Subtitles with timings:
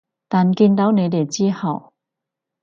[0.27, 1.93] 但見到你哋之後